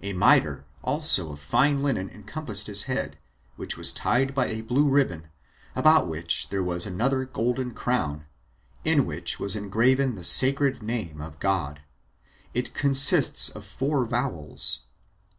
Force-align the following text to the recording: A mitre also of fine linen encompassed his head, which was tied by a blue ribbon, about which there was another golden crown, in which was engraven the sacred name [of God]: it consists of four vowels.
A 0.00 0.14
mitre 0.14 0.64
also 0.82 1.32
of 1.34 1.38
fine 1.38 1.82
linen 1.82 2.08
encompassed 2.08 2.66
his 2.66 2.84
head, 2.84 3.18
which 3.56 3.76
was 3.76 3.92
tied 3.92 4.34
by 4.34 4.46
a 4.46 4.62
blue 4.62 4.88
ribbon, 4.88 5.28
about 5.74 6.08
which 6.08 6.48
there 6.48 6.62
was 6.62 6.86
another 6.86 7.26
golden 7.26 7.74
crown, 7.74 8.24
in 8.86 9.04
which 9.04 9.38
was 9.38 9.54
engraven 9.54 10.14
the 10.14 10.24
sacred 10.24 10.82
name 10.82 11.20
[of 11.20 11.38
God]: 11.40 11.82
it 12.54 12.72
consists 12.72 13.50
of 13.50 13.66
four 13.66 14.06
vowels. 14.06 14.84